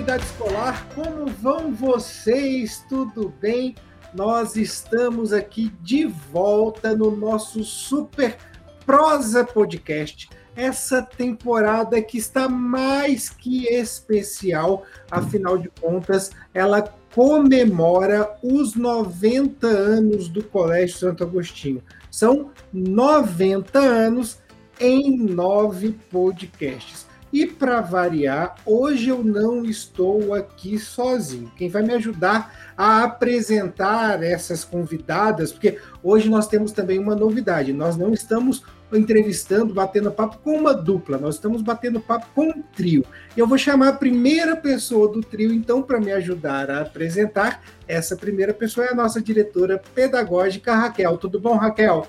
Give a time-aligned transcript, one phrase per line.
[0.00, 2.82] Comunidade escolar, como vão vocês?
[2.88, 3.74] Tudo bem?
[4.14, 8.38] Nós estamos aqui de volta no nosso Super
[8.86, 10.30] Prosa Podcast.
[10.56, 16.80] Essa temporada que está mais que especial, afinal de contas, ela
[17.14, 21.82] comemora os 90 anos do Colégio Santo Agostinho.
[22.10, 24.38] São 90 anos
[24.80, 27.09] em nove podcasts.
[27.32, 31.52] E para variar, hoje eu não estou aqui sozinho.
[31.56, 37.72] Quem vai me ajudar a apresentar essas convidadas, porque hoje nós temos também uma novidade.
[37.72, 42.62] Nós não estamos entrevistando, batendo papo com uma dupla, nós estamos batendo papo com um
[42.74, 43.04] trio.
[43.36, 47.62] Eu vou chamar a primeira pessoa do trio, então, para me ajudar a apresentar.
[47.86, 51.16] Essa primeira pessoa é a nossa diretora pedagógica, Raquel.
[51.16, 52.08] Tudo bom, Raquel?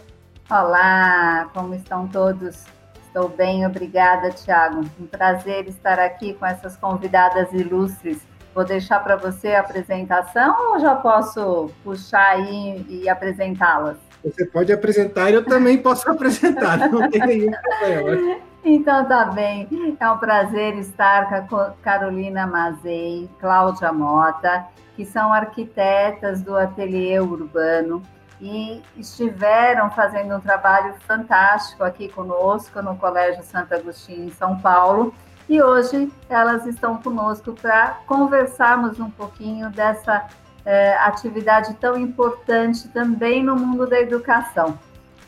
[0.49, 2.65] Olá, como estão todos?
[3.13, 4.85] Estou bem, obrigada, Tiago.
[4.97, 8.25] Um prazer estar aqui com essas convidadas ilustres.
[8.55, 13.97] Vou deixar para você a apresentação ou já posso puxar aí e apresentá-las?
[14.23, 18.37] Você pode apresentar e eu também posso apresentar, não tem nenhum problema.
[18.63, 19.67] Então tá bem.
[19.99, 27.19] É um prazer estar com a Carolina Mazei, Cláudia Mota, que são arquitetas do Ateliê
[27.19, 28.01] Urbano
[28.41, 35.13] e estiveram fazendo um trabalho fantástico aqui conosco no Colégio Santo Agostinho, em São Paulo.
[35.47, 40.27] E hoje elas estão conosco para conversarmos um pouquinho dessa
[40.65, 44.77] é, atividade tão importante também no mundo da educação.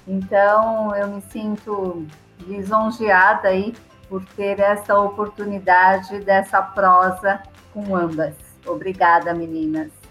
[0.08, 2.08] Então, eu me sinto
[2.40, 3.76] lisonjeada aí
[4.10, 7.42] por ter essa oportunidade dessa prosa
[7.74, 8.36] com ambas.
[8.66, 10.03] Obrigada, meninas.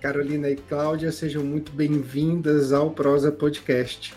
[0.00, 4.14] Carolina e Cláudia, sejam muito bem-vindas ao Prosa Podcast.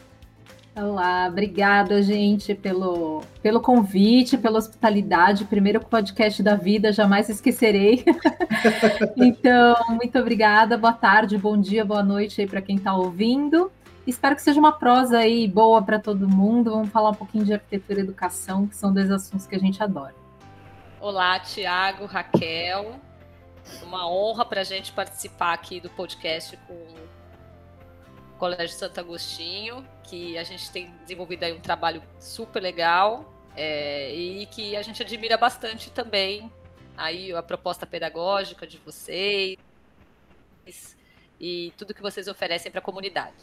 [0.76, 5.46] Olá, obrigada, gente, pelo, pelo convite, pela hospitalidade.
[5.46, 8.06] Primeiro podcast da vida, jamais esquecerei.
[9.18, 13.72] então, muito obrigada, boa tarde, bom dia, boa noite aí para quem está ouvindo.
[14.06, 16.72] Espero que seja uma prosa aí boa para todo mundo.
[16.72, 19.82] Vamos falar um pouquinho de arquitetura e educação, que são dois assuntos que a gente
[19.82, 20.16] adora.
[21.00, 23.00] Olá, Tiago, Raquel.
[23.84, 27.10] Uma honra para a gente participar aqui do podcast com o
[28.38, 34.46] Colégio Santo Agostinho, que a gente tem desenvolvido aí um trabalho super legal é, e
[34.48, 36.52] que a gente admira bastante também
[36.98, 39.58] aí a proposta pedagógica de vocês
[41.40, 43.34] e tudo que vocês oferecem para a comunidade.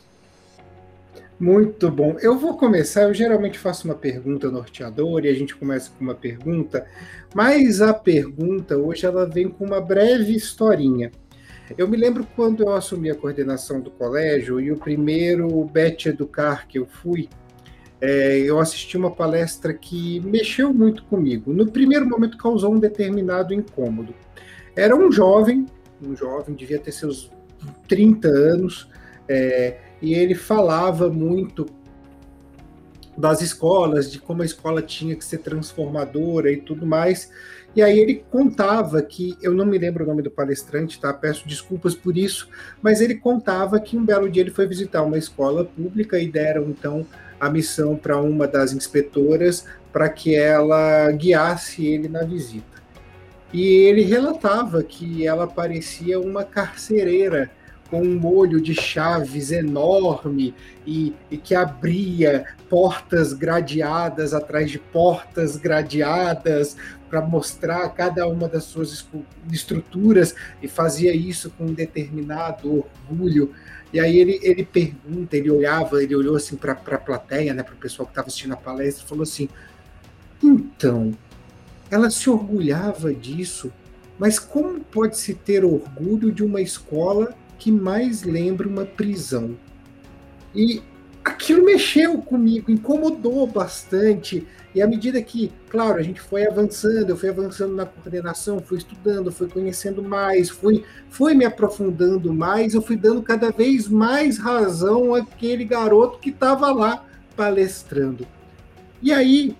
[1.38, 2.16] Muito bom.
[2.20, 3.02] Eu vou começar.
[3.02, 6.86] Eu geralmente faço uma pergunta norteadora e a gente começa com uma pergunta,
[7.34, 11.10] mas a pergunta hoje ela vem com uma breve historinha.
[11.76, 16.66] Eu me lembro quando eu assumi a coordenação do colégio e o primeiro Bet Educar
[16.66, 17.28] que eu fui,
[18.00, 21.52] é, eu assisti uma palestra que mexeu muito comigo.
[21.52, 24.14] No primeiro momento causou um determinado incômodo.
[24.74, 25.66] Era um jovem,
[26.00, 27.30] um jovem, devia ter seus
[27.88, 28.88] 30 anos,
[29.28, 31.66] é, e ele falava muito
[33.16, 37.30] das escolas, de como a escola tinha que ser transformadora e tudo mais.
[37.74, 41.12] E aí ele contava que, eu não me lembro o nome do palestrante, tá?
[41.12, 42.48] Peço desculpas por isso,
[42.80, 46.64] mas ele contava que um belo dia ele foi visitar uma escola pública e deram
[46.70, 47.04] então
[47.40, 52.78] a missão para uma das inspetoras para que ela guiasse ele na visita.
[53.52, 57.50] E ele relatava que ela parecia uma carcereira
[57.90, 60.54] com um molho de chaves enorme
[60.86, 66.76] e, e, que abria portas gradeadas atrás de portas gradeadas
[67.08, 69.06] para mostrar cada uma das suas
[69.50, 73.52] estruturas e fazia isso com um determinado orgulho.
[73.92, 77.74] E aí ele, ele pergunta, ele olhava, ele olhou assim para a plateia, né, para
[77.74, 79.48] o pessoal que estava assistindo a palestra, e falou assim:
[80.42, 81.12] então,
[81.90, 83.72] ela se orgulhava disso,
[84.18, 89.56] mas como pode se ter orgulho de uma escola que mais lembra uma prisão.
[90.54, 90.82] E
[91.24, 94.46] aquilo mexeu comigo, incomodou bastante.
[94.74, 98.78] E à medida que, claro, a gente foi avançando, eu fui avançando na coordenação, fui
[98.78, 104.38] estudando, fui conhecendo mais, fui, fui me aprofundando mais, eu fui dando cada vez mais
[104.38, 107.04] razão àquele garoto que estava lá
[107.36, 108.26] palestrando.
[109.02, 109.56] E aí,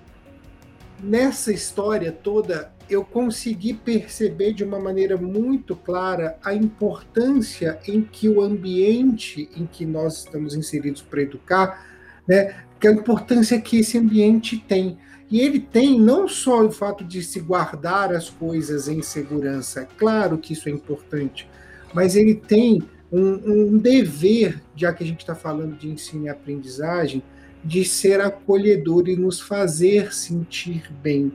[1.03, 8.29] nessa história toda, eu consegui perceber de uma maneira muito clara a importância em que
[8.29, 11.87] o ambiente em que nós estamos inseridos para educar,
[12.27, 14.99] né, que a importância que esse ambiente tem.
[15.31, 19.89] E ele tem não só o fato de se guardar as coisas em segurança, é
[19.99, 21.49] claro que isso é importante,
[21.93, 22.83] mas ele tem
[23.13, 27.23] um, um dever, já que a gente está falando de ensino e aprendizagem,
[27.63, 31.33] de ser acolhedor e nos fazer sentir bem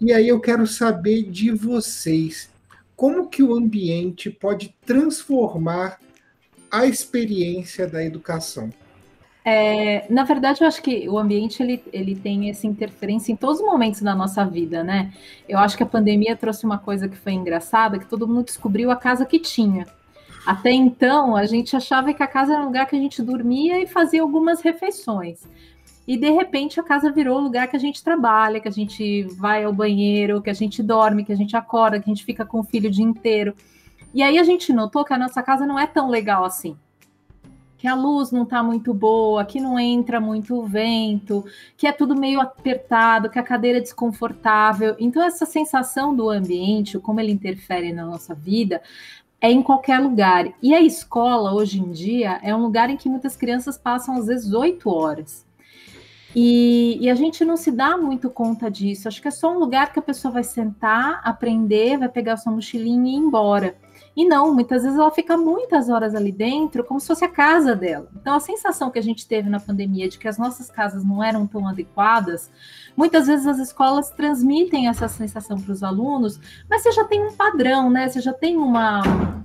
[0.00, 2.50] E aí eu quero saber de vocês,
[2.96, 5.98] como que o ambiente pode transformar
[6.70, 8.70] a experiência da educação?
[9.44, 13.60] É, na verdade, eu acho que o ambiente ele, ele tem essa interferência em todos
[13.60, 15.12] os momentos da nossa vida, né?
[15.46, 18.90] Eu acho que a pandemia trouxe uma coisa que foi engraçada, que todo mundo descobriu
[18.90, 19.86] a casa que tinha.
[20.46, 23.82] Até então, a gente achava que a casa era um lugar que a gente dormia
[23.82, 25.46] e fazia algumas refeições.
[26.06, 29.22] E de repente a casa virou o lugar que a gente trabalha, que a gente
[29.38, 32.44] vai ao banheiro, que a gente dorme, que a gente acorda, que a gente fica
[32.44, 33.54] com o filho o dia inteiro.
[34.12, 36.76] E aí a gente notou que a nossa casa não é tão legal assim
[37.84, 41.44] que a luz não está muito boa, que não entra muito vento,
[41.76, 44.96] que é tudo meio apertado, que a cadeira é desconfortável.
[44.98, 48.80] Então, essa sensação do ambiente, como ele interfere na nossa vida,
[49.38, 50.50] é em qualquer lugar.
[50.62, 54.28] E a escola, hoje em dia, é um lugar em que muitas crianças passam às
[54.28, 55.44] vezes oito horas.
[56.34, 59.06] E, e, a gente não se dá muito conta disso.
[59.06, 62.52] Acho que é só um lugar que a pessoa vai sentar, aprender, vai pegar sua
[62.52, 63.76] mochilinha e ir embora.
[64.16, 67.74] E não, muitas vezes ela fica muitas horas ali dentro, como se fosse a casa
[67.74, 68.08] dela.
[68.14, 71.22] Então, a sensação que a gente teve na pandemia de que as nossas casas não
[71.22, 72.50] eram tão adequadas,
[72.96, 76.40] muitas vezes as escolas transmitem essa sensação para os alunos,
[76.70, 78.08] mas você já tem um padrão, né?
[78.08, 79.43] Você já tem uma,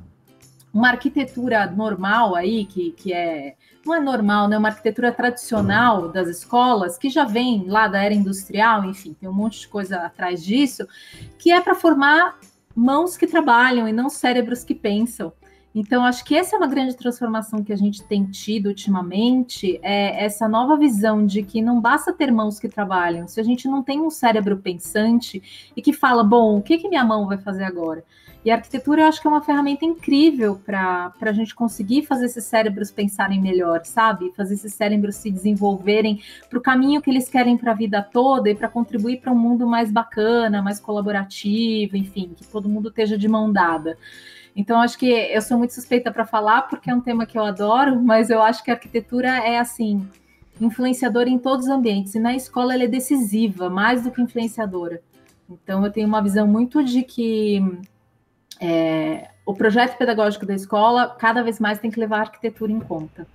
[0.74, 3.56] uma arquitetura normal aí, que, que é.
[3.86, 4.58] Não é normal, né?
[4.58, 9.34] Uma arquitetura tradicional das escolas, que já vem lá da era industrial, enfim, tem um
[9.34, 10.88] monte de coisa atrás disso,
[11.38, 12.38] que é para formar
[12.76, 15.32] mãos que trabalham e não cérebros que pensam.
[15.74, 20.26] Então, acho que essa é uma grande transformação que a gente tem tido ultimamente, é
[20.26, 23.84] essa nova visão de que não basta ter mãos que trabalham, se a gente não
[23.84, 27.64] tem um cérebro pensante e que fala, bom, o que, que minha mão vai fazer
[27.64, 28.04] agora?
[28.44, 32.26] E a arquitetura eu acho que é uma ferramenta incrível para a gente conseguir fazer
[32.26, 34.32] esses cérebros pensarem melhor, sabe?
[34.36, 38.50] Fazer esses cérebros se desenvolverem para o caminho que eles querem para a vida toda
[38.50, 43.18] e para contribuir para um mundo mais bacana, mais colaborativo, enfim, que todo mundo esteja
[43.18, 43.98] de mão dada.
[44.56, 47.44] Então, acho que eu sou muito suspeita para falar, porque é um tema que eu
[47.44, 50.08] adoro, mas eu acho que a arquitetura é assim
[50.62, 55.02] influenciadora em todos os ambientes, e na escola ela é decisiva, mais do que influenciadora.
[55.50, 57.64] Então, eu tenho uma visão muito de que
[58.60, 62.80] é, o projeto pedagógico da escola cada vez mais tem que levar a arquitetura em
[62.80, 63.26] conta.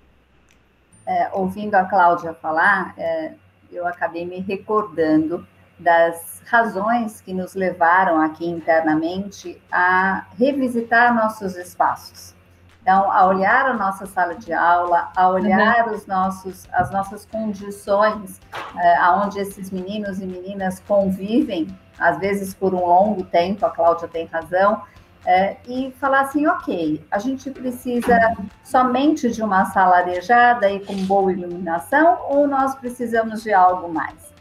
[1.06, 3.32] É, ouvindo a Cláudia falar, é,
[3.72, 5.46] eu acabei me recordando
[5.78, 12.34] das razões que nos levaram aqui internamente a revisitar nossos espaços.
[12.80, 15.94] Então, a olhar a nossa sala de aula, a olhar uhum.
[15.94, 18.38] os nossos, as nossas condições,
[18.78, 21.66] é, aonde esses meninos e meninas convivem,
[21.98, 24.82] às vezes por um longo tempo, a Cláudia tem razão,
[25.26, 28.18] é, e falar assim, ok, a gente precisa
[28.62, 34.32] somente de uma sala arejada e com boa iluminação, ou nós precisamos de algo mais?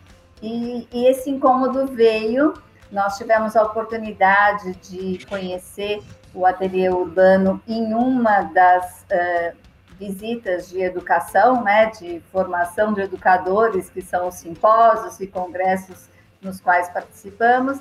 [0.41, 2.53] E, e esse incômodo veio,
[2.91, 6.01] nós tivemos a oportunidade de conhecer
[6.33, 9.55] o ateliê urbano em uma das uh,
[9.97, 16.09] visitas de educação, né, de formação de educadores, que são os simpósios e congressos
[16.41, 17.79] nos quais participamos,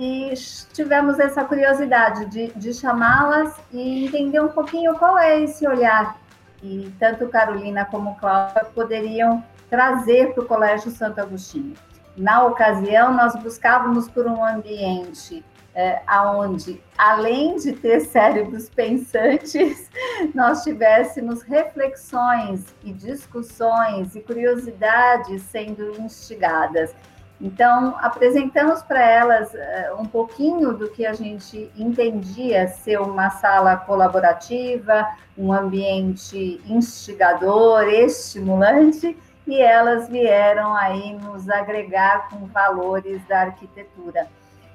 [0.00, 0.32] e
[0.72, 6.18] tivemos essa curiosidade de, de chamá-las e entender um pouquinho qual é esse olhar
[6.56, 11.74] que tanto Carolina como Cláudia poderiam trazer para o Colégio Santo Agostinho.
[12.16, 16.00] Na ocasião, nós buscávamos por um ambiente é,
[16.34, 19.90] onde, além de ter cérebros pensantes,
[20.34, 26.94] nós tivéssemos reflexões e discussões e curiosidades sendo instigadas.
[27.40, 33.76] Então, apresentamos para elas uh, um pouquinho do que a gente entendia ser uma sala
[33.78, 39.16] colaborativa, um ambiente instigador, estimulante,
[39.46, 44.28] e elas vieram aí nos agregar com valores da arquitetura.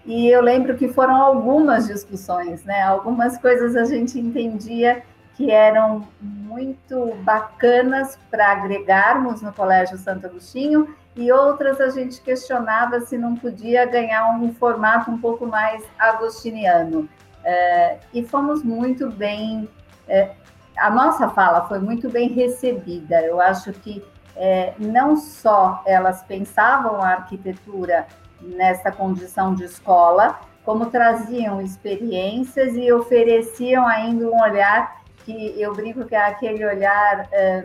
[0.03, 2.81] E eu lembro que foram algumas discussões, né?
[2.81, 5.03] Algumas coisas a gente entendia
[5.35, 12.99] que eram muito bacanas para agregarmos no Colégio Santo Agostinho e outras a gente questionava
[13.01, 17.07] se não podia ganhar um formato um pouco mais agostiniano.
[17.43, 19.69] É, e fomos muito bem.
[20.07, 20.31] É,
[20.77, 23.21] a nossa fala foi muito bem recebida.
[23.21, 24.03] Eu acho que
[24.35, 28.05] é, não só elas pensavam a arquitetura
[28.41, 36.05] nessa condição de escola, como traziam experiências e ofereciam ainda um olhar que eu brinco
[36.05, 37.63] que é aquele olhar é,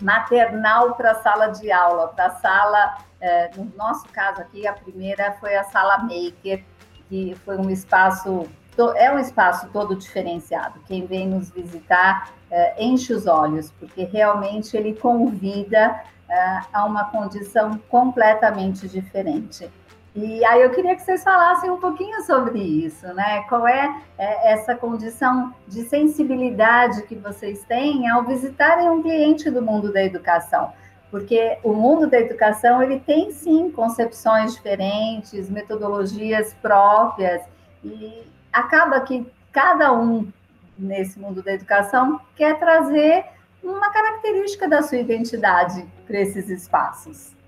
[0.00, 4.72] maternal para a sala de aula, para a sala, é, no nosso caso aqui, a
[4.72, 6.64] primeira foi a sala maker,
[7.08, 8.48] que foi um espaço,
[8.96, 10.80] é um espaço todo diferenciado.
[10.86, 17.04] Quem vem nos visitar é, enche os olhos, porque realmente ele convida é, a uma
[17.06, 19.70] condição completamente diferente.
[20.14, 23.44] E aí eu queria que vocês falassem um pouquinho sobre isso, né?
[23.48, 29.62] Qual é, é essa condição de sensibilidade que vocês têm ao visitarem um cliente do
[29.62, 30.72] mundo da educação?
[31.12, 37.42] Porque o mundo da educação ele tem sim concepções diferentes, metodologias próprias
[37.84, 40.28] e acaba que cada um
[40.76, 43.24] nesse mundo da educação quer trazer
[43.62, 47.39] uma característica da sua identidade para esses espaços.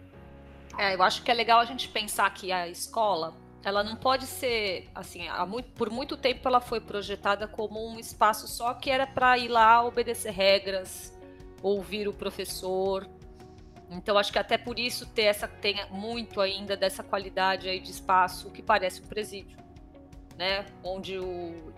[0.79, 4.27] É, eu acho que é legal a gente pensar que a escola, ela não pode
[4.27, 9.07] ser, assim, muito, por muito tempo ela foi projetada como um espaço só que era
[9.07, 11.17] para ir lá obedecer regras,
[11.63, 13.09] ouvir o professor.
[13.91, 17.91] Então acho que até por isso ter essa tem muito ainda dessa qualidade aí de
[17.91, 19.59] espaço que parece um presídio,
[20.37, 20.65] né?
[20.83, 21.19] Onde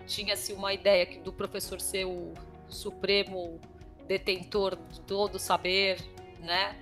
[0.07, 2.33] tinha-se uma ideia do professor ser o
[2.69, 3.59] supremo
[4.07, 5.99] detentor de todo o saber,
[6.39, 6.75] né?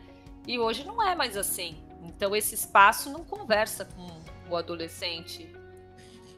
[0.47, 1.83] E hoje não é mais assim.
[2.03, 4.07] Então esse espaço não conversa com
[4.49, 5.49] o adolescente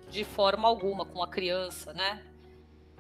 [0.10, 2.22] de forma alguma, com a criança, né?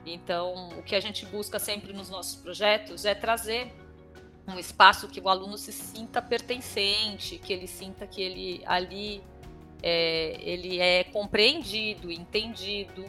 [0.06, 3.74] Então, o que a gente busca sempre nos nossos projetos é trazer
[4.48, 9.24] um espaço que o aluno se sinta pertencente, que ele sinta que ele ali
[9.82, 13.06] é, ele é compreendido, entendido.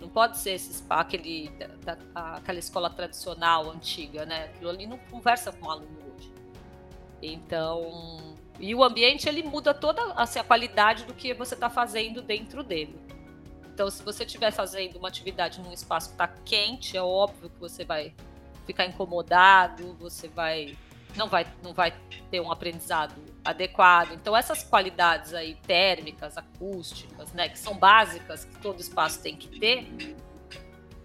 [0.00, 1.50] Não pode ser esse espaço, aquele,
[1.82, 4.44] da, aquela escola tradicional, antiga, né?
[4.44, 6.32] Aquilo ali não conversa com o aluno hoje.
[7.22, 12.22] Então, e o ambiente ele muda toda assim, a qualidade do que você está fazendo
[12.22, 12.98] dentro dele.
[13.72, 17.60] Então, se você estiver fazendo uma atividade num espaço que está quente, é óbvio que
[17.60, 18.14] você vai
[18.66, 20.76] ficar incomodado, você vai
[21.14, 21.94] não vai não vai
[22.30, 24.12] ter um aprendizado adequado.
[24.12, 29.60] Então, essas qualidades aí térmicas, acústicas, né, que são básicas que todo espaço tem que
[29.60, 30.16] ter,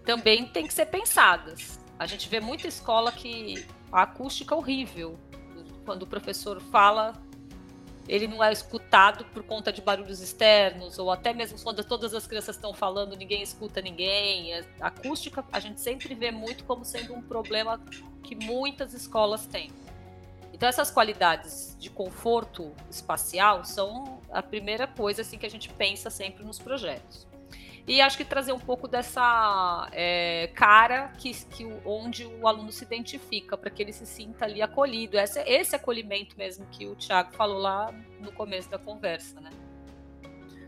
[0.04, 1.78] também tem que ser pensadas.
[1.98, 5.18] A gente vê muita escola que a acústica é horrível.
[5.84, 7.12] Quando o professor fala,
[8.08, 12.26] ele não é escutado por conta de barulhos externos, ou até mesmo quando todas as
[12.26, 14.54] crianças estão falando, ninguém escuta ninguém.
[14.80, 17.80] A acústica a gente sempre vê muito como sendo um problema
[18.22, 19.70] que muitas escolas têm.
[20.52, 26.10] Então essas qualidades de conforto espacial são a primeira coisa assim que a gente pensa
[26.10, 27.26] sempre nos projetos.
[27.86, 32.84] E acho que trazer um pouco dessa é, cara que, que onde o aluno se
[32.84, 35.18] identifica, para que ele se sinta ali acolhido.
[35.18, 39.50] Esse, esse acolhimento mesmo que o Tiago falou lá no começo da conversa, né?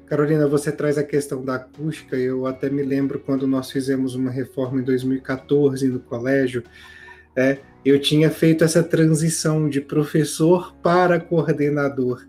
[0.06, 2.16] Carolina, você traz a questão da acústica.
[2.16, 6.62] Eu até me lembro quando nós fizemos uma reforma em 2014 no colégio.
[7.37, 12.26] É, eu tinha feito essa transição de professor para coordenador.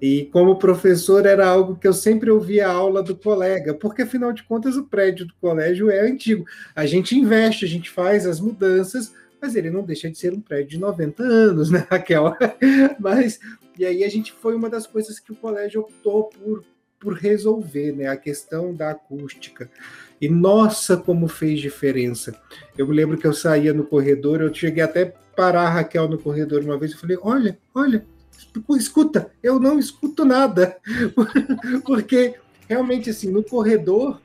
[0.00, 4.32] E como professor era algo que eu sempre ouvia a aula do colega, porque afinal
[4.32, 6.44] de contas o prédio do colégio é antigo.
[6.74, 10.40] A gente investe, a gente faz as mudanças, mas ele não deixa de ser um
[10.40, 12.34] prédio de 90 anos, né, Raquel?
[12.98, 13.40] mas
[13.78, 16.64] e aí a gente foi uma das coisas que o colégio optou por
[16.98, 19.70] por resolver, né, a questão da acústica.
[20.20, 22.34] E nossa, como fez diferença.
[22.76, 26.18] Eu me lembro que eu saía no corredor, eu cheguei até parar a Raquel no
[26.18, 28.04] corredor uma vez e falei: "Olha, olha,
[28.76, 30.76] escuta, eu não escuto nada.
[31.84, 32.34] Porque
[32.68, 34.20] realmente, assim, no corredor,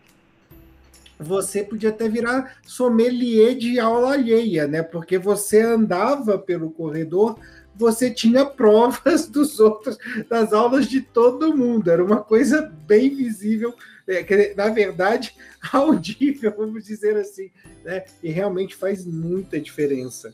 [1.19, 4.83] você podia até virar sommelier de aula alheia, né?
[4.83, 7.39] Porque você andava pelo corredor,
[7.75, 9.97] você tinha provas dos outros,
[10.29, 11.89] das aulas de todo mundo.
[11.89, 13.73] Era uma coisa bem visível,
[14.07, 15.35] é, que, na verdade,
[15.71, 17.49] audível, vamos dizer assim,
[17.83, 18.03] né?
[18.21, 20.33] E realmente faz muita diferença.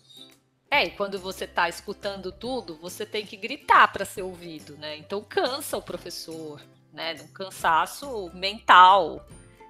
[0.72, 4.98] É, e quando você está escutando tudo, você tem que gritar para ser ouvido, né?
[4.98, 6.62] Então cansa o professor,
[6.94, 7.16] né?
[7.24, 9.26] Um cansaço mental,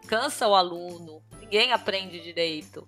[0.08, 2.86] cansa o aluno, ninguém aprende direito.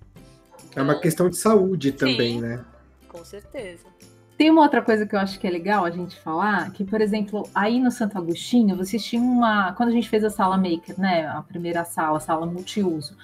[0.66, 2.66] Então, é uma então, questão de saúde também, sim, né?
[3.08, 3.86] Com certeza.
[4.42, 7.00] Tem uma outra coisa que eu acho que é legal a gente falar, que, por
[7.00, 9.72] exemplo, aí no Santo Agostinho, vocês tinham uma.
[9.74, 11.28] Quando a gente fez a sala maker, né?
[11.28, 13.16] A primeira sala, sala multiuso,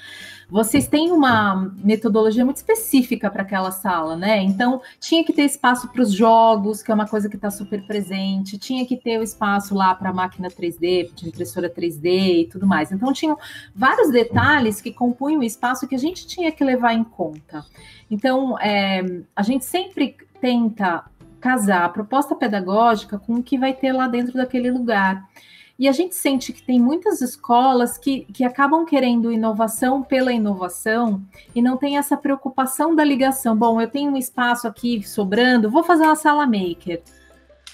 [0.48, 4.44] vocês têm uma metodologia muito específica para aquela sala, né?
[4.44, 7.86] Então, tinha que ter espaço para os jogos, que é uma coisa que está super
[7.88, 12.68] presente, tinha que ter o espaço lá para máquina 3D, para impressora 3D e tudo
[12.68, 12.92] mais.
[12.92, 13.36] Então, tinham
[13.76, 17.66] vários detalhes que compunham o espaço que a gente tinha que levar em conta.
[18.10, 19.04] Então, é,
[19.36, 21.06] a gente sempre tenta
[21.40, 25.28] casar a proposta pedagógica com o que vai ter lá dentro daquele lugar.
[25.80, 31.22] E a gente sente que tem muitas escolas que, que acabam querendo inovação pela inovação
[31.54, 33.56] e não tem essa preocupação da ligação.
[33.56, 37.04] Bom, eu tenho um espaço aqui sobrando, vou fazer uma sala maker.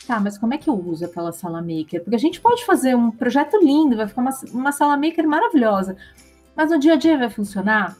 [0.05, 2.03] Tá, mas como é que eu uso aquela sala maker?
[2.03, 5.95] Porque a gente pode fazer um projeto lindo, vai ficar uma, uma sala maker maravilhosa,
[6.53, 7.95] mas no dia a dia vai funcionar?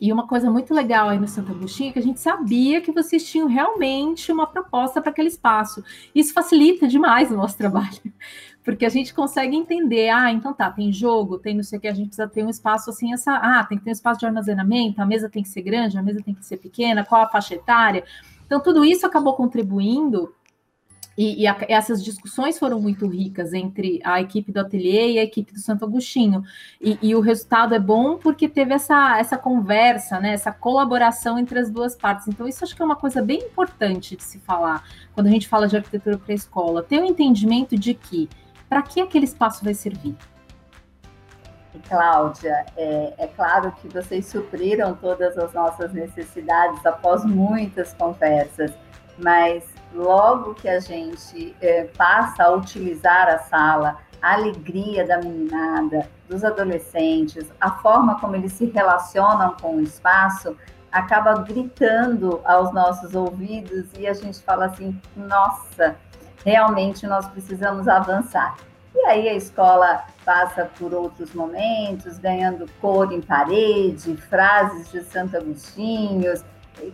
[0.00, 2.92] E uma coisa muito legal aí no Santo Agostinho é que a gente sabia que
[2.92, 5.82] vocês tinham realmente uma proposta para aquele espaço.
[6.14, 7.98] Isso facilita demais o nosso trabalho.
[8.68, 11.88] porque a gente consegue entender, ah, então tá, tem jogo, tem não sei o que,
[11.88, 14.26] a gente precisa ter um espaço assim, essa, ah, tem que ter um espaço de
[14.26, 17.28] armazenamento, a mesa tem que ser grande, a mesa tem que ser pequena, qual a
[17.28, 18.04] faixa etária.
[18.44, 20.34] Então, tudo isso acabou contribuindo
[21.18, 25.24] e, e a, essas discussões foram muito ricas entre a equipe do Ateliê e a
[25.24, 26.44] equipe do Santo Agostinho.
[26.80, 31.58] E, e, o resultado é bom porque teve essa, essa conversa, né, essa colaboração entre
[31.58, 32.28] as duas partes.
[32.28, 35.48] Então, isso acho que é uma coisa bem importante de se falar quando a gente
[35.48, 36.84] fala de arquitetura para a escola.
[36.84, 38.28] Ter o um entendimento de que
[38.68, 40.14] para que aquele espaço vai servir.
[41.88, 48.72] Cláudia, é, é, claro que vocês supriram todas as nossas necessidades após muitas conversas,
[49.18, 56.08] mas logo que a gente é, passa a utilizar a sala, a alegria da meninada,
[56.28, 60.56] dos adolescentes, a forma como eles se relacionam com o espaço,
[60.90, 65.96] acaba gritando aos nossos ouvidos e a gente fala assim: nossa,
[66.44, 68.56] realmente nós precisamos avançar.
[68.94, 75.36] E aí a escola passa por outros momentos, ganhando cor em parede, frases de Santo
[75.36, 76.32] Agostinho,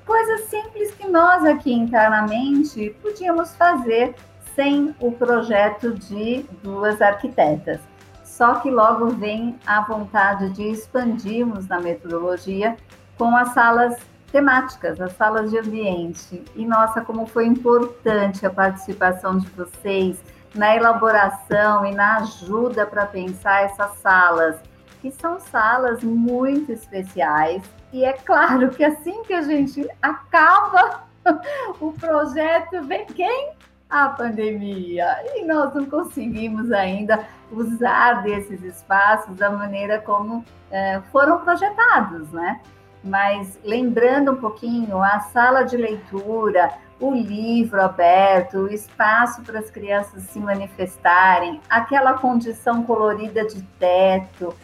[0.06, 4.14] coisas simples que nós aqui internamente podíamos fazer
[4.54, 7.80] sem o projeto de duas arquitetas.
[8.22, 12.76] Só que logo vem a vontade de expandirmos na metodologia
[13.16, 13.96] com as salas
[14.32, 16.42] temáticas, as salas de ambiente.
[16.56, 20.20] E nossa, como foi importante a participação de vocês
[20.54, 24.56] na elaboração e na ajuda para pensar essas salas,
[25.04, 31.02] que são salas muito especiais e é claro que assim que a gente acaba
[31.78, 33.50] o projeto, vem quem?
[33.90, 35.14] A pandemia.
[35.34, 42.62] E nós não conseguimos ainda usar desses espaços da maneira como é, foram projetados, né?
[43.04, 49.70] Mas lembrando um pouquinho, a sala de leitura, o livro aberto, o espaço para as
[49.70, 54.54] crianças se manifestarem, aquela condição colorida de teto.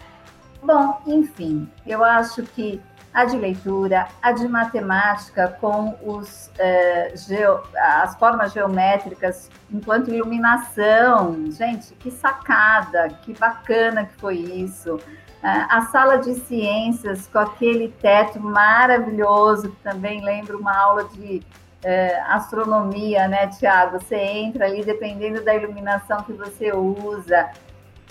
[0.63, 2.81] Bom, enfim, eu acho que
[3.13, 11.51] a de leitura, a de matemática com os, é, geo, as formas geométricas enquanto iluminação.
[11.51, 14.99] Gente, que sacada, que bacana que foi isso.
[15.43, 21.43] A sala de ciências com aquele teto maravilhoso, que também lembra uma aula de
[21.83, 23.99] é, astronomia, né, Tiago?
[23.99, 27.49] Você entra ali, dependendo da iluminação que você usa.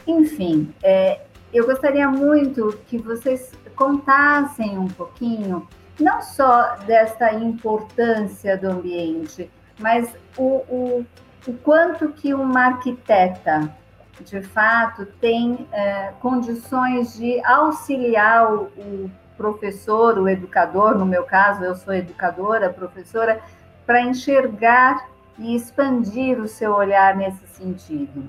[0.08, 1.22] Enfim, é,
[1.54, 5.68] eu gostaria muito que vocês contassem um pouquinho,
[6.00, 11.06] não só desta importância do ambiente, mas o, o,
[11.48, 13.74] o quanto que uma arquiteta,
[14.22, 21.64] de fato, tem é, condições de auxiliar o, o professor, o educador, no meu caso,
[21.64, 23.42] eu sou educadora, professora,
[23.86, 25.08] para enxergar
[25.38, 28.28] e expandir o seu olhar nesse sentido.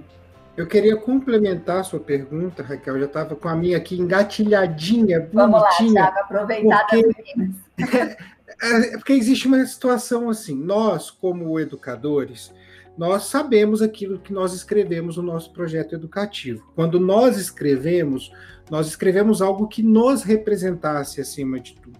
[0.56, 2.94] Eu queria complementar a sua pergunta, Raquel.
[2.94, 5.46] Eu já estava com a minha aqui engatilhadinha, bonitinha.
[5.46, 7.50] Vamos lá, Thiago, aproveitar porque...
[8.62, 10.54] É, é, porque existe uma situação assim.
[10.54, 12.52] Nós, como educadores,
[12.96, 16.70] nós sabemos aquilo que nós escrevemos no nosso projeto educativo.
[16.74, 18.30] Quando nós escrevemos,
[18.70, 21.99] nós escrevemos algo que nos representasse acima de tudo.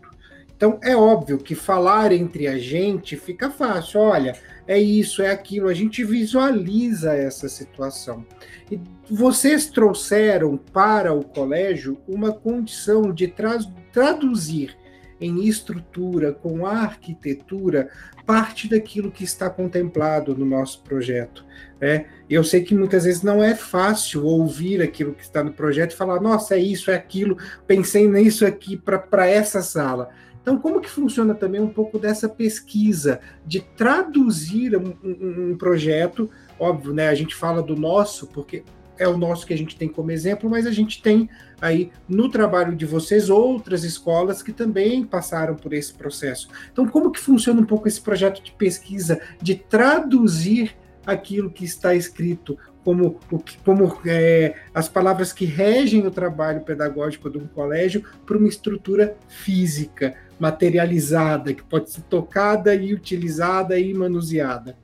[0.61, 3.99] Então, é óbvio que falar entre a gente fica fácil.
[3.99, 4.37] Olha,
[4.69, 8.27] é isso, é aquilo, a gente visualiza essa situação.
[8.71, 8.79] E
[9.11, 13.59] vocês trouxeram para o colégio uma condição de tra
[13.91, 14.77] traduzir
[15.19, 17.89] em estrutura, com arquitetura,
[18.27, 21.43] parte daquilo que está contemplado no nosso projeto.
[21.81, 22.05] Né?
[22.29, 25.97] Eu sei que muitas vezes não é fácil ouvir aquilo que está no projeto e
[25.97, 30.11] falar, nossa, é isso, é aquilo, pensei nisso aqui para essa sala.
[30.43, 36.31] Então, como que funciona também um pouco dessa pesquisa de traduzir um, um, um, projeto?
[36.59, 37.09] Óbvio, né?
[37.09, 38.65] A gente fala do nosso, porque
[38.99, 41.29] é o nosso que a gente tem como exemplo, mas a gente tem
[41.61, 46.49] aí no trabalho de vocês outras escolas que também passaram por esse processo.
[46.71, 50.77] Então, como que funciona um pouco esse projeto de pesquisa de traduzir
[51.07, 53.19] aquilo que está escrito como,
[53.65, 59.17] como é, as palavras que regem o trabalho pedagógico de um colégio para uma estrutura
[59.29, 64.77] física, materializada, que pode ser tocada e utilizada e manuseada?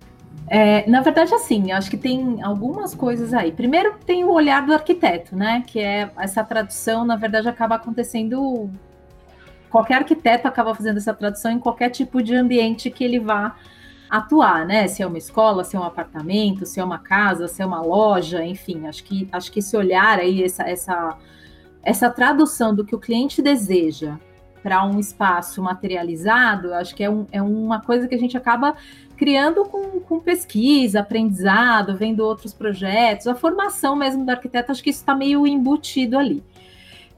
[0.49, 3.51] É, na verdade, assim, acho que tem algumas coisas aí.
[3.51, 5.65] Primeiro, tem o olhar do arquiteto, né?
[5.67, 8.71] Que é essa tradução, na verdade, acaba acontecendo.
[9.71, 13.57] Qualquer arquiteto acaba fazendo essa tradução em qualquer tipo de ambiente que ele vá
[14.09, 14.87] atuar, né?
[14.89, 17.83] Se é uma escola, se é um apartamento, se é uma casa, se é uma
[17.83, 21.19] loja, enfim, acho que acho que esse olhar aí, essa, essa,
[21.83, 24.17] essa tradução do que o cliente deseja
[24.63, 28.75] para um espaço materializado, acho que é, um, é uma coisa que a gente acaba
[29.17, 34.91] criando com, com pesquisa, aprendizado, vendo outros projetos, a formação mesmo do arquiteto, acho que
[34.91, 36.43] isso está meio embutido ali.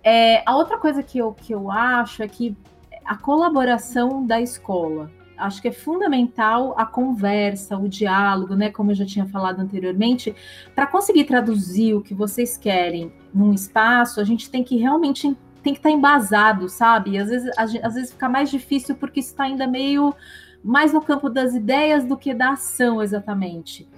[0.04, 2.56] É, a outra coisa que eu, que eu acho é que
[3.04, 5.10] a colaboração da escola.
[5.38, 8.70] Acho que é fundamental a conversa, o diálogo, né?
[8.70, 10.34] Como eu já tinha falado anteriormente,
[10.74, 15.72] para conseguir traduzir o que vocês querem num espaço, a gente tem que realmente tem
[15.72, 17.18] que estar tá embasado, sabe?
[17.18, 20.14] Às vezes, às vezes fica mais difícil porque está ainda meio
[20.62, 23.88] mais no campo das ideias do que da ação exatamente.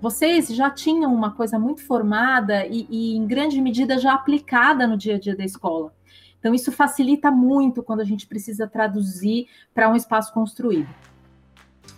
[0.00, 4.96] Vocês já tinham uma coisa muito formada e, e em grande medida já aplicada no
[4.96, 5.92] dia a dia da escola.
[6.40, 10.88] Então, isso facilita muito quando a gente precisa traduzir para um espaço construído.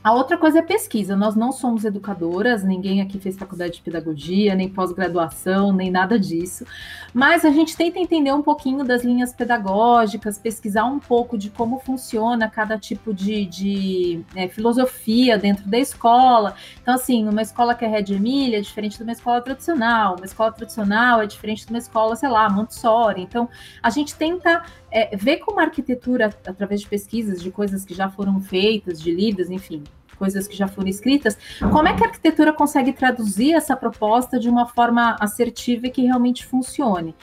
[0.03, 1.15] A outra coisa é pesquisa.
[1.15, 6.67] Nós não somos educadoras, ninguém aqui fez faculdade de pedagogia, nem pós-graduação, nem nada disso.
[7.15, 11.79] Mas a gente tenta entender um pouquinho das linhas pedagógicas, pesquisar um pouco de como
[11.79, 16.57] funciona cada tipo de, de é, filosofia dentro da escola.
[16.83, 20.27] Então, assim, uma escola que é Red Emília é diferente de uma escola tradicional, uma
[20.27, 23.23] escola tradicional é diferente de uma escola, sei lá, Montessori.
[23.23, 23.49] Então,
[23.81, 28.11] a gente tenta é, ver como a arquitetura, através de pesquisas, de coisas que já
[28.11, 29.83] foram feitas, de lidas, enfim,
[30.19, 34.49] coisas que já foram escritas, como é que a arquitetura consegue traduzir essa proposta de
[34.49, 37.15] uma forma assertiva e que realmente funcione?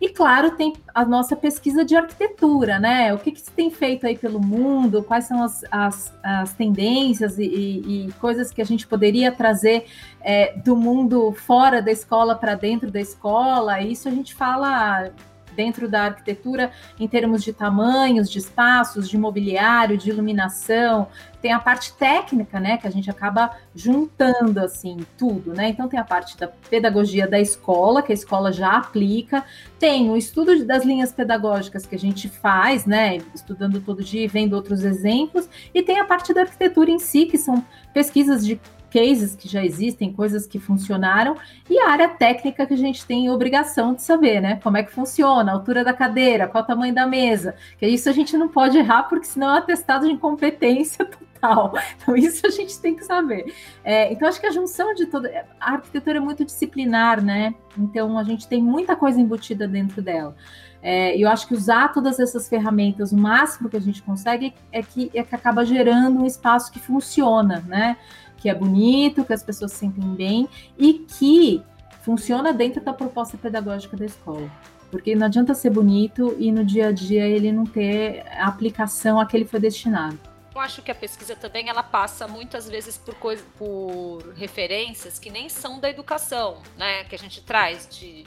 [0.00, 3.12] E claro, tem a nossa pesquisa de arquitetura, né?
[3.12, 7.36] O que, que se tem feito aí pelo mundo, quais são as, as, as tendências
[7.36, 9.86] e, e, e, coisas que a gente poderia trazer
[10.20, 13.82] é, do mundo fora da escola para dentro da escola.
[13.82, 15.10] Isso a gente fala
[15.58, 21.08] dentro da arquitetura em termos de tamanhos, de espaços, de mobiliário, de iluminação.
[21.42, 25.70] Tem a parte técnica, né, que a gente acaba juntando assim tudo, né?
[25.70, 29.44] Então tem a parte da pedagogia da escola, que a escola já aplica,
[29.80, 34.28] tem o estudo das linhas pedagógicas que a gente faz, né, estudando todo dia e
[34.28, 38.60] vendo outros exemplos, e tem a parte da arquitetura em si, que são pesquisas de
[38.90, 41.36] cases que já existem, coisas que funcionaram,
[41.68, 44.60] e a área técnica que a gente tem obrigação de saber, né?
[44.62, 48.08] Como é que funciona, a altura da cadeira, qual o tamanho da mesa, que isso
[48.08, 51.04] a gente não pode errar, porque senão é um atestado de incompetência
[51.38, 51.72] total.
[51.96, 53.54] Então, isso a gente tem que saber.
[53.84, 55.46] É, então, acho que a junção de toda.
[55.60, 57.54] A arquitetura é muito disciplinar, né?
[57.76, 60.34] Então, a gente tem muita coisa embutida dentro dela.
[60.82, 64.82] É, eu acho que usar todas essas ferramentas, o máximo que a gente consegue, é
[64.82, 67.96] que, é que acaba gerando um espaço que funciona, né?
[68.38, 70.48] Que é bonito, que as pessoas se sentem bem
[70.78, 71.62] e que
[72.02, 74.50] funciona dentro da proposta pedagógica da escola.
[74.90, 79.20] Porque não adianta ser bonito e no dia a dia ele não ter a aplicação
[79.20, 80.18] a que ele foi destinado.
[80.54, 85.30] Eu acho que a pesquisa também ela passa muitas vezes por, coisa, por referências que
[85.30, 87.04] nem são da educação, né?
[87.04, 88.24] Que a gente traz de,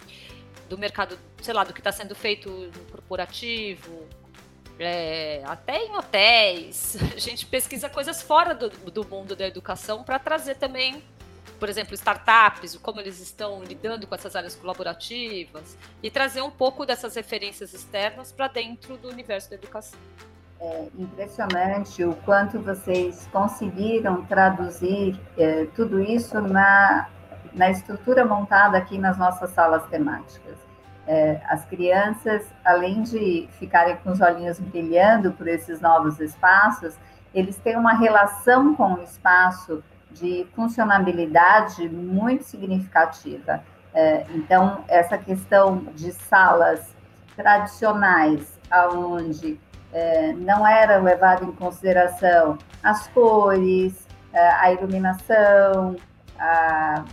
[0.69, 4.06] do mercado, sei lá, do que está sendo feito no corporativo,
[4.84, 6.98] é, até em hotéis.
[7.15, 11.04] A gente pesquisa coisas fora do, do mundo da educação para trazer também,
[11.60, 16.86] por exemplo, startups, como eles estão lidando com essas áreas colaborativas e trazer um pouco
[16.86, 20.00] dessas referências externas para dentro do universo da educação.
[20.60, 27.10] É impressionante o quanto vocês conseguiram traduzir é, tudo isso na,
[27.52, 30.70] na estrutura montada aqui nas nossas salas temáticas.
[31.07, 36.95] É, as crianças, além de ficarem com os olhinhos brilhando por esses novos espaços,
[37.33, 43.63] eles têm uma relação com o espaço de funcionabilidade muito significativa.
[43.93, 46.93] É, então, essa questão de salas
[47.35, 49.59] tradicionais, aonde
[49.91, 55.95] é, não era levado em consideração as cores, é, a iluminação,
[56.39, 57.03] a,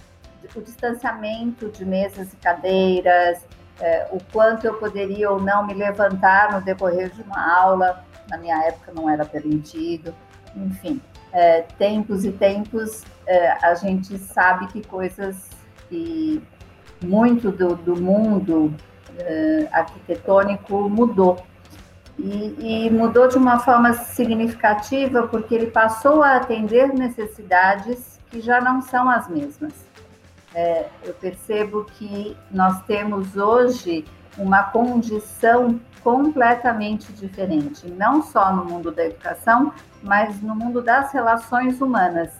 [0.55, 3.45] o distanciamento de mesas e cadeiras,
[3.81, 8.37] é, o quanto eu poderia ou não me levantar no decorrer de uma aula, na
[8.37, 10.15] minha época não era permitido,
[10.57, 11.01] enfim,
[11.33, 15.49] é, tempos e tempos, é, a gente sabe que coisas
[15.89, 16.43] que
[17.03, 18.75] muito do, do mundo
[19.19, 21.45] é, arquitetônico mudou.
[22.19, 28.61] E, e mudou de uma forma significativa porque ele passou a atender necessidades que já
[28.61, 29.88] não são as mesmas
[30.55, 34.05] é, eu percebo que nós temos hoje
[34.37, 41.81] uma condição completamente diferente, não só no mundo da educação, mas no mundo das relações
[41.81, 42.33] humanas,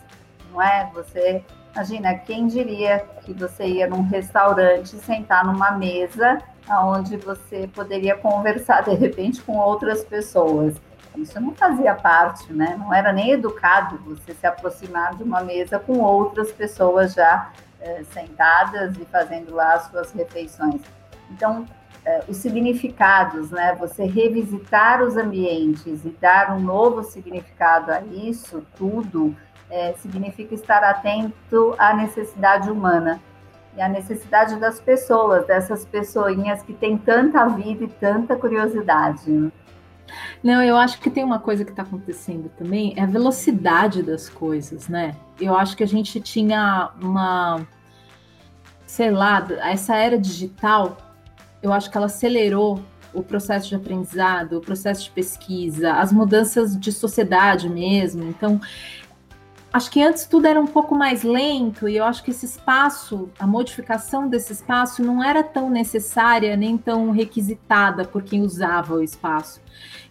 [0.51, 0.89] não é?
[0.93, 1.43] Você
[1.73, 8.83] imagina quem diria que você ia num restaurante sentar numa mesa onde você poderia conversar
[8.83, 10.75] de repente com outras pessoas.
[11.17, 12.75] Isso não fazia parte, né?
[12.79, 18.03] Não era nem educado você se aproximar de uma mesa com outras pessoas já é,
[18.03, 20.81] sentadas e fazendo lá as suas refeições.
[21.31, 21.65] Então,
[22.05, 23.75] é, os significados, né?
[23.75, 29.35] Você revisitar os ambientes e dar um novo significado a isso tudo
[29.69, 33.21] é, significa estar atento à necessidade humana
[33.77, 39.51] e à necessidade das pessoas, dessas pessoinhas que têm tanta vida e tanta curiosidade.
[40.43, 44.29] Não, eu acho que tem uma coisa que está acontecendo também, é a velocidade das
[44.29, 45.15] coisas, né?
[45.39, 47.65] Eu acho que a gente tinha uma,
[48.85, 50.97] sei lá, essa era digital,
[51.61, 52.81] eu acho que ela acelerou
[53.13, 58.23] o processo de aprendizado, o processo de pesquisa, as mudanças de sociedade mesmo.
[58.23, 58.61] Então,
[59.71, 63.29] acho que antes tudo era um pouco mais lento e eu acho que esse espaço,
[63.39, 69.03] a modificação desse espaço não era tão necessária nem tão requisitada por quem usava o
[69.03, 69.61] espaço.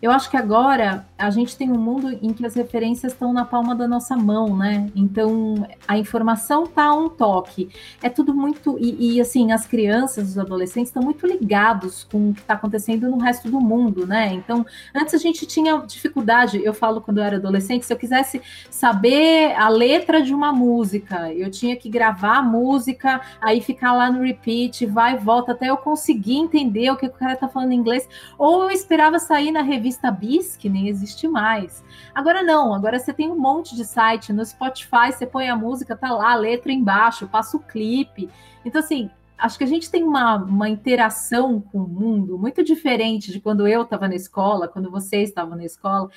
[0.01, 3.45] Eu acho que agora a gente tem um mundo em que as referências estão na
[3.45, 4.91] palma da nossa mão, né?
[4.95, 7.69] Então a informação está a um toque.
[8.01, 8.79] É tudo muito.
[8.79, 13.11] E, e, assim, as crianças, os adolescentes estão muito ligados com o que está acontecendo
[13.11, 14.33] no resto do mundo, né?
[14.33, 16.63] Então, antes a gente tinha dificuldade.
[16.63, 18.41] Eu falo quando eu era adolescente, se eu quisesse
[18.71, 24.11] saber a letra de uma música, eu tinha que gravar a música, aí ficar lá
[24.11, 27.73] no repeat, vai e volta, até eu conseguir entender o que o cara está falando
[27.73, 28.09] em inglês.
[28.39, 31.85] Ou eu esperava sair na revista Bis, que nem existe mais.
[32.15, 35.97] Agora não, agora você tem um monte de site no Spotify, você põe a música,
[35.97, 38.29] tá lá, a letra embaixo, passa o clipe.
[38.65, 43.31] Então, assim, acho que a gente tem uma, uma interação com o mundo muito diferente
[43.31, 46.11] de quando eu estava na escola, quando vocês estavam na escola.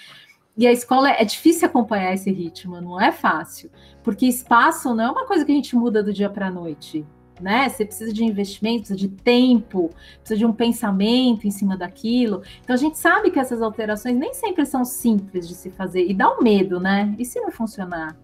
[0.57, 3.71] E a escola é difícil acompanhar esse ritmo, não é fácil,
[4.03, 7.05] porque espaço não é uma coisa que a gente muda do dia para a noite
[7.41, 7.67] né?
[7.67, 12.43] Você precisa de investimento, precisa de tempo, precisa de um pensamento em cima daquilo.
[12.63, 16.13] Então a gente sabe que essas alterações nem sempre são simples de se fazer e
[16.13, 17.13] dá um medo, né?
[17.17, 18.15] E se não funcionar?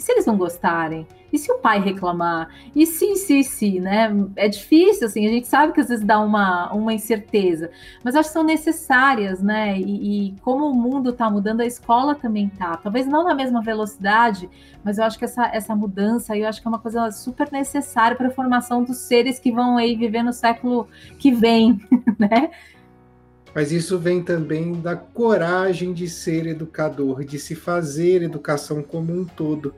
[0.00, 1.06] E se eles não gostarem?
[1.30, 2.48] E se o pai reclamar?
[2.74, 4.10] E se, se, se, né?
[4.34, 7.70] É difícil, assim, a gente sabe que às vezes dá uma, uma incerteza,
[8.02, 9.78] mas acho que são necessárias, né?
[9.78, 12.78] E, e como o mundo está mudando, a escola também tá.
[12.78, 14.48] Talvez não na mesma velocidade,
[14.82, 18.16] mas eu acho que essa, essa mudança, eu acho que é uma coisa super necessária
[18.16, 21.78] para a formação dos seres que vão aí viver no século que vem,
[22.18, 22.50] né?
[23.54, 29.24] Mas isso vem também da coragem de ser educador, de se fazer educação como um
[29.24, 29.74] todo.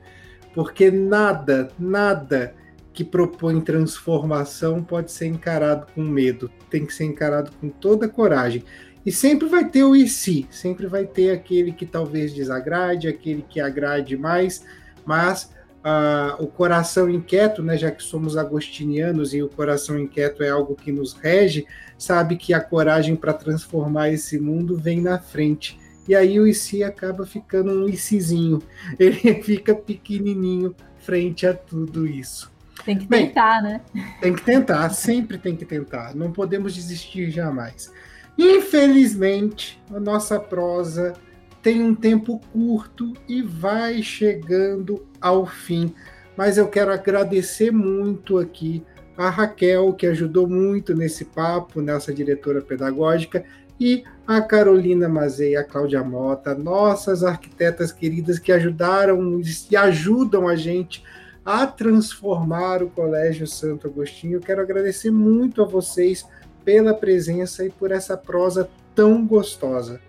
[0.53, 2.53] Porque nada, nada
[2.93, 8.63] que propõe transformação pode ser encarado com medo, tem que ser encarado com toda coragem.
[9.05, 13.41] E sempre vai ter o e se, sempre vai ter aquele que talvez desagrade, aquele
[13.41, 14.63] que agrade mais,
[15.03, 15.51] mas
[15.83, 20.75] uh, o coração inquieto, né, já que somos agostinianos e o coração inquieto é algo
[20.75, 21.65] que nos rege,
[22.03, 25.79] sabe que a coragem para transformar esse mundo vem na frente.
[26.07, 28.61] E aí o IC acaba ficando um ICzinho.
[28.99, 32.51] Ele fica pequenininho frente a tudo isso.
[32.85, 33.81] Tem que tentar, Bem, né?
[34.19, 36.13] Tem que tentar, sempre tem que tentar.
[36.13, 37.91] Não podemos desistir jamais.
[38.37, 41.13] Infelizmente, a nossa prosa
[41.61, 45.93] tem um tempo curto e vai chegando ao fim.
[46.35, 48.83] Mas eu quero agradecer muito aqui
[49.17, 53.45] a Raquel, que ajudou muito nesse papo, nessa diretora pedagógica,
[53.79, 60.55] e a Carolina Mazei, a Cláudia Mota, nossas arquitetas queridas que ajudaram e ajudam a
[60.55, 61.03] gente
[61.45, 64.39] a transformar o Colégio Santo Agostinho.
[64.39, 66.25] quero agradecer muito a vocês
[66.63, 69.99] pela presença e por essa prosa tão gostosa.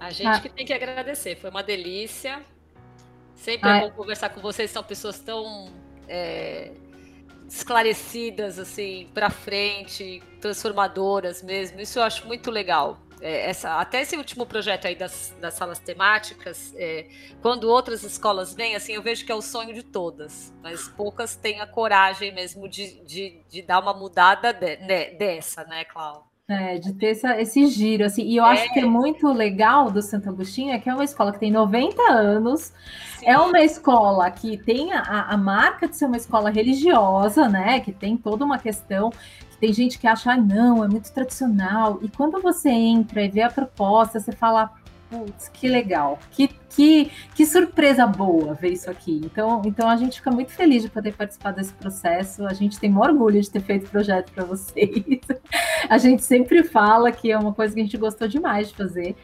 [0.00, 0.40] A gente ah.
[0.40, 2.40] que tem que agradecer, foi uma delícia.
[3.34, 3.76] Sempre ah.
[3.76, 5.68] é bom conversar com vocês, são pessoas tão
[6.08, 6.72] é,
[7.48, 11.80] esclarecidas, assim, para frente, transformadoras mesmo.
[11.80, 13.00] Isso eu acho muito legal.
[13.20, 17.08] É, essa, até esse último projeto aí das, das salas temáticas, é,
[17.40, 21.34] quando outras escolas vêm, assim, eu vejo que é o sonho de todas, mas poucas
[21.34, 26.35] têm a coragem mesmo de, de, de dar uma mudada de, de, dessa, né, Cláudia?
[26.48, 28.50] É, de ter essa, esse giro, assim, e eu é.
[28.50, 31.50] acho que é muito legal do Santo Agostinho é que é uma escola que tem
[31.50, 32.72] 90 anos,
[33.18, 33.26] Sim.
[33.26, 37.90] é uma escola que tem a, a, marca de ser uma escola religiosa, né, que
[37.90, 42.08] tem toda uma questão, que tem gente que acha, ah, não, é muito tradicional, e
[42.08, 44.70] quando você entra e vê a proposta, você fala,
[45.08, 46.18] Putz, que legal.
[46.32, 49.20] Que, que, que surpresa boa ver isso aqui.
[49.24, 52.44] Então, então a gente fica muito feliz de poder participar desse processo.
[52.46, 55.20] A gente tem orgulho de ter feito o projeto para vocês.
[55.88, 59.14] A gente sempre fala que é uma coisa que a gente gostou demais de fazer.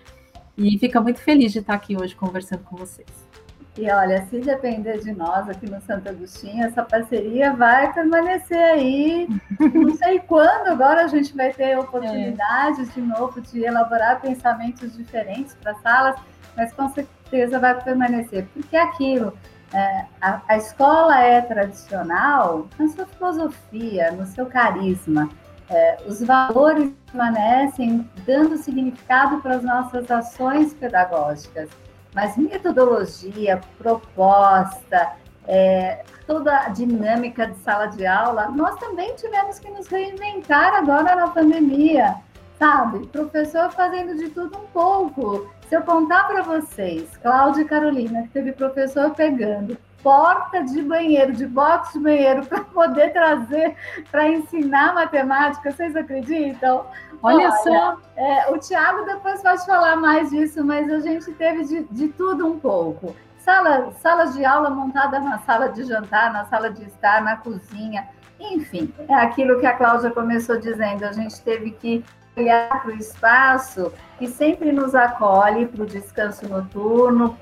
[0.56, 3.31] E fica muito feliz de estar aqui hoje conversando com vocês.
[3.76, 9.26] E olha, se depender de nós aqui no Santo Agostinho, essa parceria vai permanecer aí.
[9.58, 12.84] Não sei quando agora a gente vai ter oportunidade é.
[12.84, 16.20] de novo de elaborar pensamentos diferentes para salas,
[16.54, 19.32] mas com certeza vai permanecer, porque é aquilo.
[19.72, 25.30] É, a, a escola é tradicional na sua filosofia, no seu carisma.
[25.70, 31.70] É, os valores permanecem dando significado para as nossas ações pedagógicas.
[32.14, 35.12] Mas metodologia, proposta,
[35.46, 41.16] é, toda a dinâmica de sala de aula, nós também tivemos que nos reinventar agora
[41.16, 42.16] na pandemia,
[42.58, 43.06] sabe?
[43.08, 45.50] Professor fazendo de tudo um pouco.
[45.68, 51.32] Se eu contar para vocês, Cláudia e Carolina, que teve professor pegando porta de banheiro,
[51.32, 53.76] de box de banheiro, para poder trazer,
[54.10, 56.86] para ensinar matemática, vocês acreditam?
[57.22, 57.98] Olha, Olha só.
[58.16, 62.46] É, o Tiago depois pode falar mais disso, mas a gente teve de, de tudo
[62.46, 63.14] um pouco.
[63.38, 68.08] Sala, salas de aula montada na sala de jantar, na sala de estar, na cozinha,
[68.50, 72.04] enfim, é aquilo que a Cláudia começou dizendo, a gente teve que
[72.36, 77.36] olhar para o espaço que sempre nos acolhe para o descanso noturno,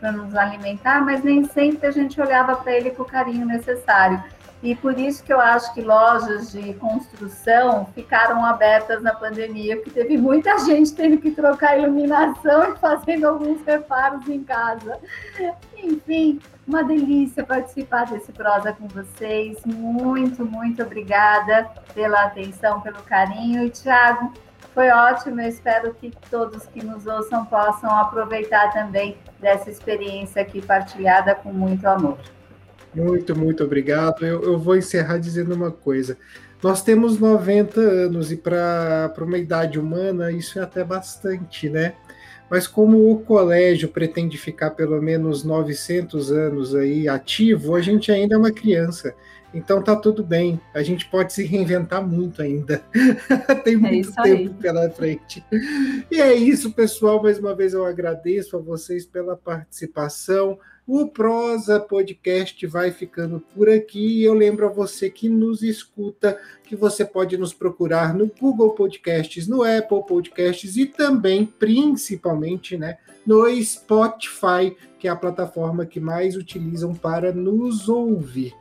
[0.00, 4.22] para nos alimentar, mas nem sempre a gente olhava para ele com o carinho necessário.
[4.62, 9.90] E por isso que eu acho que lojas de construção ficaram abertas na pandemia, porque
[9.90, 15.00] teve muita gente tendo que trocar iluminação e fazendo alguns reparos em casa.
[15.76, 19.58] Enfim, uma delícia participar desse prosa com vocês.
[19.64, 23.64] Muito, muito obrigada pela atenção, pelo carinho.
[23.64, 24.32] E, Tiago,
[24.74, 25.40] foi ótimo.
[25.40, 31.52] Eu espero que todos que nos ouçam possam aproveitar também dessa experiência aqui partilhada com
[31.52, 32.18] muito amor.
[32.94, 34.24] Muito, muito obrigado.
[34.24, 36.16] Eu, eu vou encerrar dizendo uma coisa.
[36.62, 41.94] Nós temos 90 anos e para uma idade humana isso é até bastante, né?
[42.52, 48.34] Mas como o colégio pretende ficar pelo menos 900 anos aí ativo, a gente ainda
[48.34, 49.14] é uma criança.
[49.54, 52.82] Então tá tudo bem, a gente pode se reinventar muito ainda.
[53.64, 55.42] Tem é muito é tempo pela frente.
[56.10, 57.22] E é isso, pessoal.
[57.22, 60.58] Mais uma vez eu agradeço a vocês pela participação.
[60.84, 66.74] O Prosa Podcast vai ficando por aqui eu lembro a você que nos escuta que
[66.74, 73.44] você pode nos procurar no Google Podcasts, no Apple Podcasts e também, principalmente, né, no
[73.62, 78.52] Spotify, que é a plataforma que mais utilizam para nos ouvir.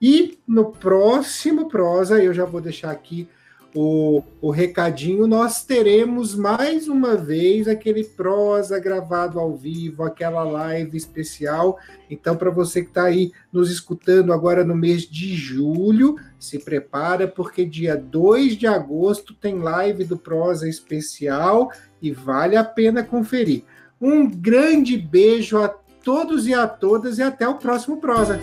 [0.00, 3.28] E no próximo Prosa, eu já vou deixar aqui
[3.74, 10.96] o, o recadinho, nós teremos mais uma vez aquele prosa gravado ao vivo, aquela live
[10.96, 11.78] especial.
[12.10, 17.26] Então, para você que está aí nos escutando agora no mês de julho, se prepara,
[17.26, 23.64] porque dia 2 de agosto tem live do prosa especial e vale a pena conferir.
[24.00, 28.38] Um grande beijo a todos e a todas e até o próximo prosa.